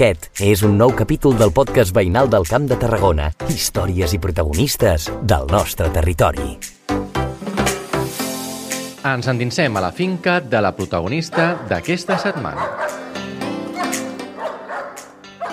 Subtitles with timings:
[0.00, 3.26] Aquest és un nou capítol del podcast veïnal del Camp de Tarragona.
[3.52, 6.54] Històries i protagonistes del nostre territori.
[9.10, 12.70] Ens endinsem a la finca de la protagonista d'aquesta setmana.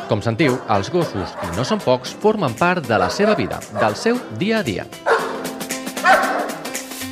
[0.07, 3.99] Com sentiu, els gossos, i no són pocs, formen part de la seva vida, del
[3.99, 4.87] seu dia a dia.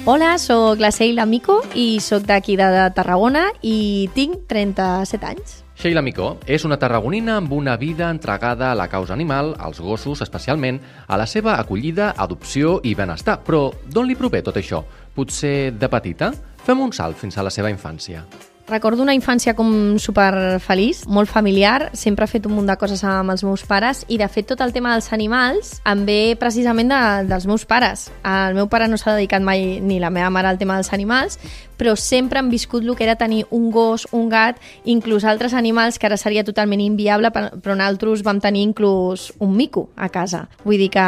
[0.07, 5.64] Hola, sóc la Sheila Mico i sóc d'aquí de Tarragona i tinc 37 anys.
[5.75, 10.23] Sheila Micó és una tarragonina amb una vida entregada a la causa animal, als gossos
[10.23, 13.41] especialment, a la seva acollida, adopció i benestar.
[13.43, 14.85] Però d'on li prové tot això?
[15.15, 16.31] Potser de petita?
[16.65, 18.23] Fem un salt fins a la seva infància.
[18.65, 23.03] Recordo una infància com super feliç, molt familiar, sempre he fet un munt de coses
[23.05, 26.89] amb els meus pares i de fet tot el tema dels animals em ve precisament
[26.89, 28.07] de, dels meus pares.
[28.25, 31.37] El meu pare no s'ha dedicat mai, ni la meva mare, al tema dels animals,
[31.77, 35.99] però sempre han viscut el que era tenir un gos, un gat, inclús altres animals
[35.99, 40.47] que ara seria totalment inviable, però nosaltres vam tenir inclús un mico a casa.
[40.63, 41.05] Vull dir que,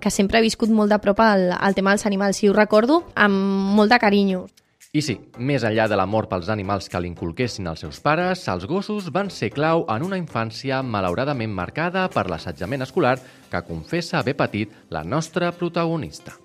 [0.00, 3.02] que sempre he viscut molt de prop el, el tema dels animals i ho recordo
[3.12, 4.46] amb molt de carinyo.
[4.96, 8.64] I sí, més enllà de l'amor pels animals que li inculquessin els seus pares, els
[8.70, 13.18] gossos van ser clau en una infància malauradament marcada per l'assetjament escolar
[13.52, 16.38] que confessa haver patit la nostra protagonista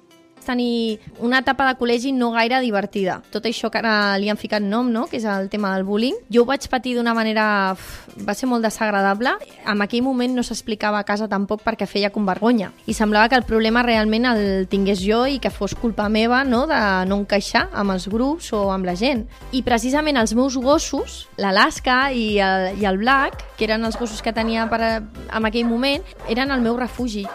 [0.45, 3.19] tenir una etapa de col·legi no gaire divertida.
[3.33, 5.05] Tot això que ara li han ficat nom, no?
[5.11, 6.17] que és el tema del bullying.
[6.33, 7.75] Jo ho vaig patir d'una manera...
[8.23, 9.35] va ser molt desagradable.
[9.65, 12.71] En aquell moment no s'explicava a casa tampoc perquè feia com vergonya.
[12.87, 16.65] I semblava que el problema realment el tingués jo i que fos culpa meva no?
[16.69, 19.25] de no encaixar amb els grups o amb la gent.
[19.51, 24.21] I precisament els meus gossos, l'Alaska i, el, i el Black, que eren els gossos
[24.21, 27.25] que tenia per, en aquell moment, eren el meu refugi.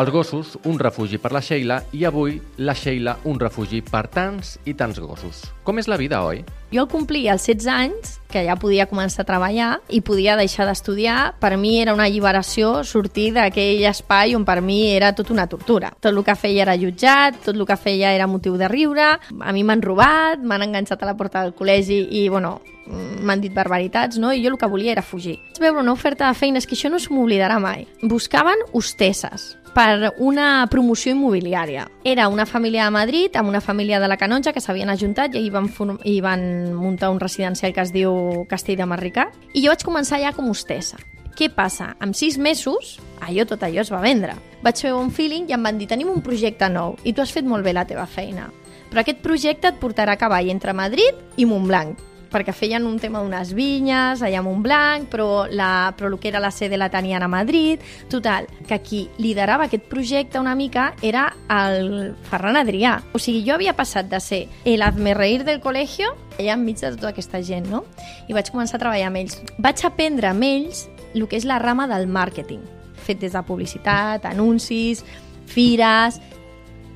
[0.00, 4.54] Els gossos, un refugi per la Sheila i avui la Sheila, un refugi per tants
[4.64, 5.42] i tants gossos.
[5.66, 6.40] Com és la vida, oi?
[6.70, 10.68] Jo al complir els 16 anys, que ja podia començar a treballar i podia deixar
[10.68, 15.48] d'estudiar, per mi era una alliberació sortir d'aquell espai on per mi era tot una
[15.50, 15.90] tortura.
[15.98, 19.52] Tot el que feia era jutjat, tot el que feia era motiu de riure, a
[19.52, 24.18] mi m'han robat, m'han enganxat a la porta del col·legi i, bueno, m'han dit barbaritats,
[24.22, 24.30] no?
[24.32, 25.40] I jo el que volia era fugir.
[25.50, 27.88] Vaig veure una oferta de feines que això no s'oblidarà mai.
[28.02, 31.86] Buscaven hostesses, per una promoció immobiliària.
[32.04, 35.48] Era una família de Madrid amb una família de la Canonja que s'havien ajuntat i
[35.50, 35.70] van,
[36.04, 36.42] i van
[36.74, 40.50] muntar un residencial que es diu Castell de Marricà i jo vaig començar ja com
[40.50, 41.00] hostessa.
[41.36, 41.94] Què passa?
[42.04, 44.34] En sis mesos, allò tot allò es va vendre.
[44.64, 47.32] Vaig fer un feeling i em van dir tenim un projecte nou i tu has
[47.32, 48.50] fet molt bé la teva feina.
[48.90, 53.20] Però aquest projecte et portarà a cavall entre Madrid i Montblanc perquè feien un tema
[53.20, 57.22] d'unes vinyes allà a Montblanc, però, la, però el que era la sede la tenien
[57.22, 57.82] a Madrid.
[58.08, 63.00] Total, que qui liderava aquest projecte una mica era el Ferran Adrià.
[63.12, 66.06] O sigui, jo havia passat de ser el reír del col·legi
[66.40, 67.84] allà enmig de tota aquesta gent, no?
[68.28, 69.38] I vaig començar a treballar amb ells.
[69.58, 72.62] Vaig aprendre amb ells el que és la rama del màrqueting,
[73.04, 75.04] fet des de publicitat, anuncis,
[75.50, 76.20] fires...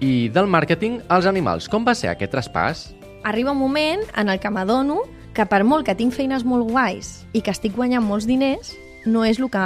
[0.04, 2.88] I del màrqueting als animals, com va ser aquest traspàs?
[3.24, 5.02] Arriba un moment en el que m'adono
[5.34, 8.74] que per molt que tinc feines molt guais i que estic guanyant molts diners,
[9.04, 9.64] no és el que,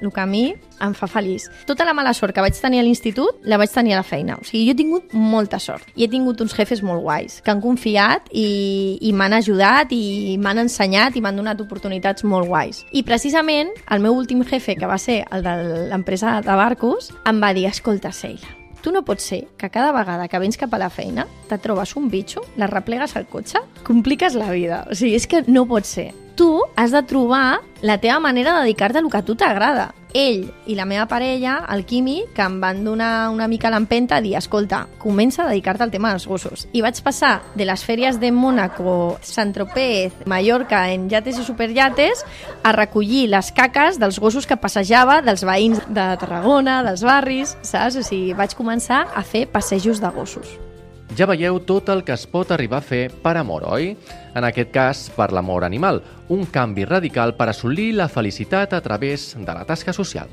[0.00, 0.54] el que a mi
[0.84, 1.48] em fa feliç.
[1.66, 4.38] Tota la mala sort que vaig tenir a l'institut la vaig tenir a la feina.
[4.38, 5.88] O sigui, jo he tingut molta sort.
[5.96, 10.36] I he tingut uns jefes molt guais, que han confiat i, i m'han ajudat i
[10.38, 12.84] m'han ensenyat i m'han donat oportunitats molt guais.
[12.92, 15.58] I precisament el meu últim jefe, que va ser el de
[15.90, 20.28] l'empresa de barcos, em va dir, escolta, Seila, Tu no pots ser que cada vegada
[20.28, 24.36] que vens cap a la feina te trobes un bitxo, la replegues al cotxe, compliques
[24.38, 24.84] la vida.
[24.90, 26.12] O sigui, és que no pot ser.
[26.38, 26.46] Tu
[26.78, 30.76] has de trobar la teva manera de dedicar-te al que a tu t'agrada ell i
[30.78, 34.86] la meva parella, el Quimi, que em van donar una mica l'empenta a dir, escolta,
[34.98, 36.66] comença a dedicar-te al tema dels gossos.
[36.72, 42.24] I vaig passar de les fèries de Mónaco, Sant-Tropez, Mallorca, en yates i superyates,
[42.62, 47.98] a recollir les caques dels gossos que passejava, dels veïns de Tarragona, dels barris, saps?
[47.98, 50.58] O sigui, vaig començar a fer passejos de gossos.
[51.16, 53.94] Ja veieu tot el que es pot arribar a fer per amor, oi?
[54.36, 59.32] En aquest cas, per l'amor animal, un canvi radical per assolir la felicitat a través
[59.34, 60.28] de la tasca social.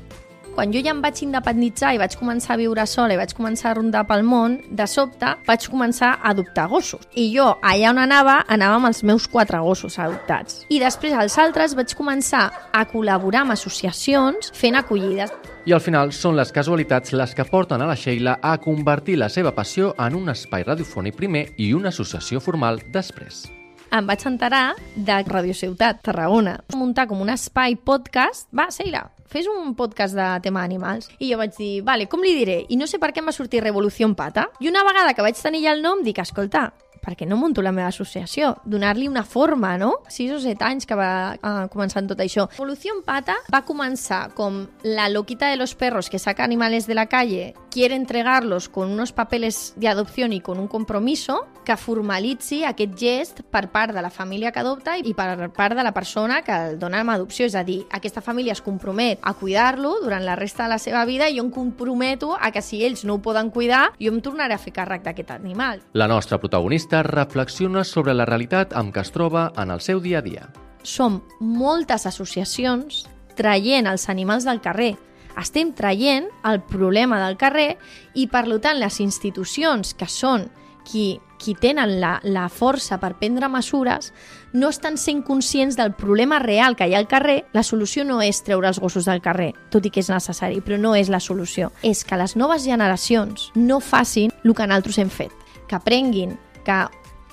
[0.56, 3.70] Quan jo ja em vaig independitzar i vaig començar a viure sola i vaig començar
[3.70, 7.04] a rondar pel món, de sobte vaig començar a adoptar gossos.
[7.12, 10.62] I jo, allà on anava, anava amb els meus quatre gossos adoptats.
[10.72, 15.32] I després, als altres, vaig començar a col·laborar amb associacions fent acollides.
[15.66, 19.26] I al final són les casualitats les que porten a la Sheila a convertir la
[19.26, 23.48] seva passió en un espai radiofònic primer i una associació formal després
[23.96, 26.58] em vaig enterar de Radio Ciutat, Tarragona.
[26.74, 28.48] Muntar com un espai podcast.
[28.56, 31.08] Va, Seila, fes un podcast de tema animals.
[31.18, 32.58] I jo vaig dir, vale, com li diré?
[32.68, 34.48] I no sé per què em va sortir Revolució Pata.
[34.60, 36.72] I una vegada que vaig tenir ja el nom, dic, escolta,
[37.06, 38.56] perquè no munto la meva associació?
[38.66, 39.92] Donar-li una forma, no?
[40.08, 42.48] 6 o 7 anys que va uh, començar tot això.
[42.58, 47.06] Evolució Pata va començar com la loquita de los perros que saca animales de la
[47.06, 52.94] calle, quiere entregarlos con unos papeles de adopción y con un compromiso que formalitzi aquest
[52.96, 56.54] gest per part de la família que adopta i per part de la persona que
[56.70, 57.44] el dona amb adopció.
[57.50, 61.04] És a dir, aquesta família es compromet a cuidar-lo durant la resta de la seva
[61.04, 64.22] vida i jo em comprometo a que si ells no ho poden cuidar, jo em
[64.22, 65.82] tornaré a fer càrrec d'aquest animal.
[65.92, 70.20] La nostra protagonista reflexiona sobre la realitat amb què es troba en el seu dia
[70.20, 70.48] a dia.
[70.82, 73.04] Som moltes associacions
[73.36, 74.94] traient els animals del carrer.
[75.36, 77.76] Estem traient el problema del carrer
[78.14, 80.48] i, per tant, les institucions que són
[80.86, 84.12] qui, qui tenen la, la força per prendre mesures
[84.54, 87.42] no estan sent conscients del problema real que hi ha al carrer.
[87.52, 90.78] La solució no és treure els gossos del carrer, tot i que és necessari, però
[90.80, 91.72] no és la solució.
[91.82, 95.34] És que les noves generacions no facin el que nosaltres hem fet,
[95.68, 96.84] que aprenguin que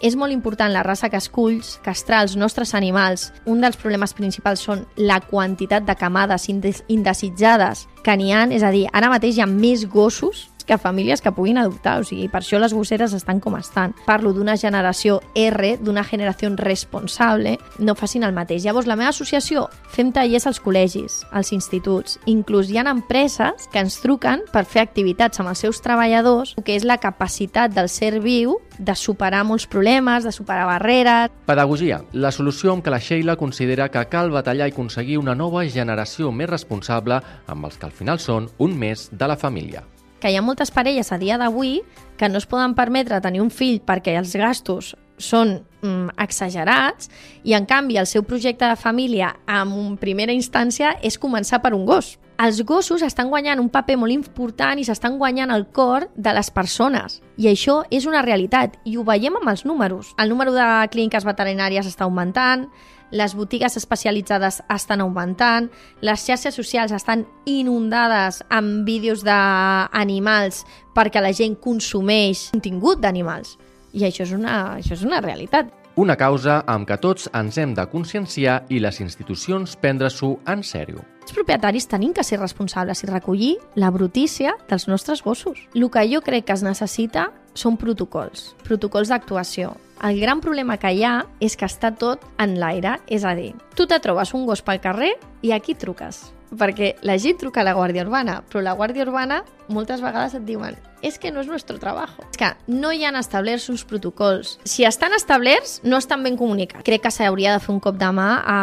[0.03, 3.29] és molt important la raça que esculls, castrar els nostres animals.
[3.47, 8.71] Un dels problemes principals són la quantitat de camades indesitjades que n'hi ha, és a
[8.75, 12.41] dir, ara mateix hi ha més gossos que famílies que puguin adoptar, o sigui, per
[12.41, 13.95] això les gosseres estan com estan.
[14.05, 18.63] Parlo d'una generació R, d'una generació responsable, no facin el mateix.
[18.63, 23.81] Llavors, la meva associació, fem tallers als col·legis, als instituts, inclús hi ha empreses que
[23.83, 28.19] ens truquen per fer activitats amb els seus treballadors, que és la capacitat del ser
[28.23, 31.31] viu de superar molts problemes, de superar barreres...
[31.45, 35.65] Pedagogia, la solució amb què la Sheila considera que cal batallar i aconseguir una nova
[35.69, 39.83] generació més responsable amb els que al final són un més de la família
[40.23, 41.81] que hi ha moltes parelles a dia d'avui
[42.15, 47.09] que no es poden permetre tenir un fill perquè els gastos són mm, exagerats
[47.43, 51.83] i, en canvi, el seu projecte de família en primera instància és començar per un
[51.85, 52.15] gos.
[52.39, 56.49] Els gossos estan guanyant un paper molt important i s'estan guanyant el cor de les
[56.55, 57.19] persones.
[57.37, 60.15] I això és una realitat i ho veiem amb els números.
[60.17, 62.69] El número de clíniques veterinàries està augmentant,
[63.13, 65.69] les botigues especialitzades estan augmentant,
[66.01, 70.63] les xarxes socials estan inundades amb vídeos d'animals
[70.97, 73.55] perquè la gent consumeix contingut d'animals.
[73.93, 75.69] I això és, una, això és una realitat.
[75.95, 81.05] Una causa amb què tots ens hem de conscienciar i les institucions prendre-s'ho en sèrio.
[81.21, 85.61] Els propietaris tenim que ser responsables i recollir la brutícia dels nostres gossos.
[85.75, 89.73] El que jo crec que es necessita són protocols, protocols d'actuació.
[90.03, 93.53] El gran problema que hi ha és que està tot en l'aire, és a dir,
[93.77, 97.65] tu te trobes un gos pel carrer i aquí truques perquè la gent truca a
[97.65, 99.41] la Guàrdia Urbana, però la Guàrdia Urbana
[99.73, 102.23] moltes vegades et diuen és que no és nostre trabajo.
[102.31, 104.55] És que no hi han establerts uns protocols.
[104.63, 106.85] Si estan establerts, no estan ben comunicats.
[106.87, 108.59] Crec que s'hauria de fer un cop de mà a,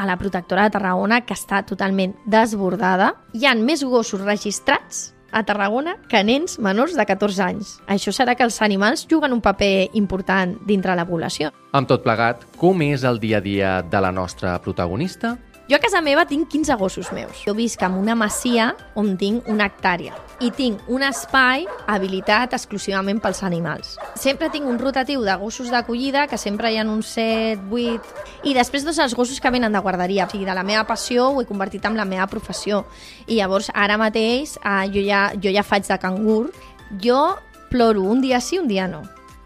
[0.00, 3.12] a la protectora de Tarragona, que està totalment desbordada.
[3.36, 7.76] Hi han més gossos registrats a Tarragona que nens menors de 14 anys.
[7.86, 11.52] Això serà que els animals juguen un paper important dintre la població.
[11.72, 15.36] Amb tot plegat, com és el dia a dia de la nostra protagonista?
[15.70, 17.44] Jo a casa meva tinc 15 gossos meus.
[17.46, 23.20] Jo visc en una masia on tinc una hectàrea i tinc un espai habilitat exclusivament
[23.22, 23.92] pels animals.
[24.18, 28.26] Sempre tinc un rotatiu de gossos d'acollida, que sempre hi ha uns 7, 8...
[28.50, 30.26] I després dos els gossos que venen de guarderia.
[30.26, 32.82] O sigui, de la meva passió ho he convertit en la meva professió.
[33.28, 36.50] I llavors, ara mateix, eh, jo, ja, jo ja faig de cangur.
[36.98, 37.36] Jo
[37.70, 39.04] ploro un dia sí, un dia no.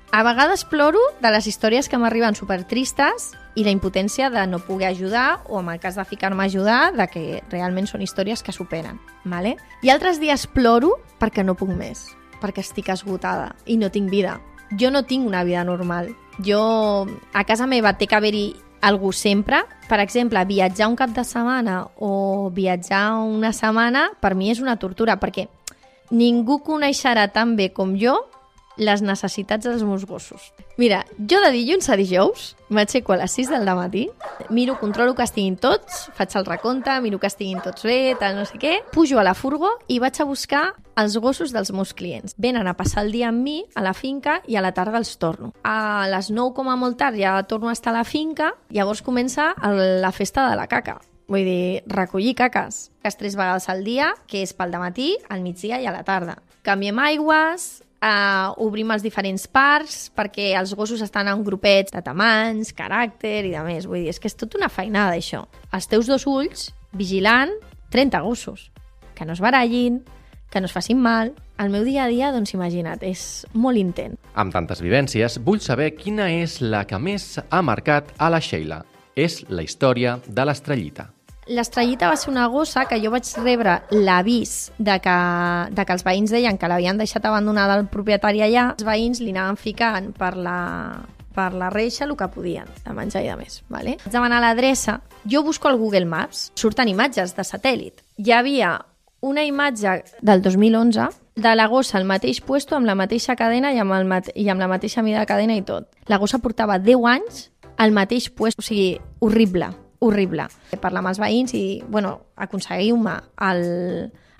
[0.09, 4.59] A vegades ploro de les històries que m'arriben super tristes i la impotència de no
[4.59, 8.43] poder ajudar o en el cas de ficar-me a ajudar de que realment són històries
[8.43, 8.99] que superen.
[9.25, 9.57] Vale?
[9.83, 12.09] I altres dies ploro perquè no puc més,
[12.43, 14.41] perquè estic esgotada i no tinc vida.
[14.79, 16.15] Jo no tinc una vida normal.
[16.43, 18.47] Jo, a casa meva té que haver-hi
[18.85, 19.63] algú sempre.
[19.89, 24.77] Per exemple, viatjar un cap de setmana o viatjar una setmana per mi és una
[24.77, 25.49] tortura perquè
[26.11, 28.19] ningú coneixerà tan bé com jo
[28.77, 30.53] les necessitats dels meus gossos.
[30.77, 34.09] Mira, jo de dilluns a dijous m'aixeco a les 6 del matí,
[34.51, 38.47] miro, controlo que estiguin tots, faig el recompte, miro que estiguin tots bé, tal, no
[38.49, 40.65] sé què, pujo a la furgo i vaig a buscar
[40.99, 42.35] els gossos dels meus clients.
[42.39, 45.17] Venen a passar el dia amb mi a la finca i a la tarda els
[45.19, 45.53] torno.
[45.63, 49.03] A les 9 com a molt tard ja torno a estar a la finca, llavors
[49.03, 51.01] comença la festa de la caca.
[51.29, 52.91] Vull dir, recollir caques.
[53.03, 56.37] Cas tres vegades al dia, que és pel matí, al migdia i a la tarda.
[56.65, 62.75] Canviem aigües, Uh, obrim els diferents parcs perquè els gossos estan en grupets de tamanys,
[62.77, 63.87] caràcter i de més.
[63.89, 65.47] Vull dir, és que és tot una feinada, això.
[65.73, 67.55] Els teus dos ulls vigilant
[67.95, 68.69] 30 gossos.
[69.17, 70.03] Que no es barallin,
[70.53, 71.33] que no es facin mal.
[71.57, 74.19] El meu dia a dia, doncs imagina't, és molt intent.
[74.37, 78.83] Amb tantes vivències, vull saber quina és la que més ha marcat a la Sheila.
[79.17, 81.09] És la història de l'estrellita.
[81.47, 85.17] L'estrellita va ser una gossa que jo vaig rebre l'avís de, que,
[85.77, 88.71] de que els veïns deien que l'havien deixat abandonada el propietari allà.
[88.73, 90.57] Els veïns li anaven ficant per la,
[91.37, 93.61] per la reixa el que podien, de menjar i de més.
[93.69, 93.99] Vale?
[94.05, 95.01] Vaig demanar l'adreça.
[95.29, 98.05] Jo busco al Google Maps, surten imatges de satèl·lit.
[98.25, 98.79] Hi havia
[99.25, 103.81] una imatge del 2011 de la gossa al mateix puesto, amb la mateixa cadena i
[103.83, 105.89] amb, el mate i amb la mateixa mida de cadena i tot.
[106.07, 109.73] La gossa portava 10 anys al mateix puesto, o sigui, horrible,
[110.07, 110.49] horrible.
[110.81, 113.15] Parlar amb els veïns i, bueno, aconseguiu-me
[113.49, 113.65] el,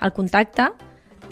[0.01, 0.69] el contacte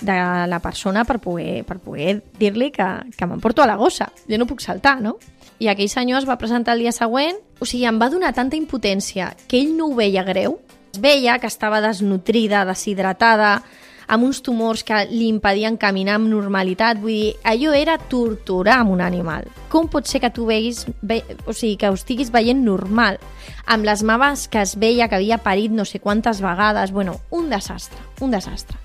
[0.00, 0.16] de
[0.48, 4.10] la persona per poder, per poder dir-li que, que m'emporto a la gossa.
[4.28, 5.16] Jo no puc saltar, no?
[5.62, 8.58] I aquell senyor es va presentar el dia següent, o sigui, em va donar tanta
[8.58, 10.58] impotència que ell no ho veia greu.
[10.92, 13.62] Es veia que estava desnutrida, deshidratada,
[14.06, 17.00] amb uns tumors que li impedien caminar amb normalitat.
[17.02, 19.48] Vull dir, allò era torturar amb un animal.
[19.72, 23.20] Com pot ser que tu veguis, ve, o sigui, que ho estiguis veient normal?
[23.66, 26.92] Amb les maves que es veia que havia parit no sé quantes vegades.
[26.92, 28.78] Bueno, un desastre, un desastre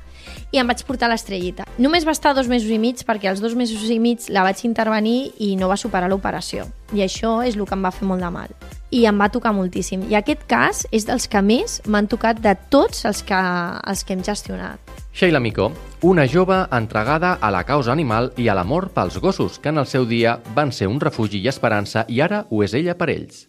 [0.51, 1.65] i em vaig portar l'estrellita.
[1.81, 4.63] Només va estar dos mesos i mig perquè els dos mesos i mig la vaig
[4.67, 6.67] intervenir i no va superar l'operació.
[6.95, 8.53] I això és el que em va fer molt de mal.
[8.91, 10.07] I em va tocar moltíssim.
[10.07, 13.41] I aquest cas és dels que més m'han tocat de tots els que,
[13.83, 14.86] els que hem gestionat.
[15.17, 15.71] Sheila Micó,
[16.03, 19.89] una jove entregada a la causa animal i a l'amor pels gossos, que en el
[19.89, 23.47] seu dia van ser un refugi i esperança i ara ho és ella per ells.